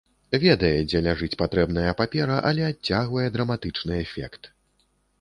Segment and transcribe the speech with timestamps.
[0.43, 4.55] Ведае, дзе ляжыць патрэбная папера, але адцягвае драматычны эфект.